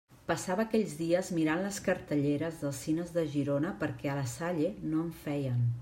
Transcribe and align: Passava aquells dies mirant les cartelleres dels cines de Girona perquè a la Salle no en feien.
Passava 0.29 0.63
aquells 0.67 0.95
dies 1.01 1.29
mirant 1.39 1.61
les 1.65 1.77
cartelleres 1.89 2.59
dels 2.63 2.81
cines 2.87 3.15
de 3.19 3.27
Girona 3.35 3.75
perquè 3.85 4.15
a 4.15 4.21
la 4.23 4.29
Salle 4.37 4.77
no 4.89 5.07
en 5.07 5.15
feien. 5.27 5.67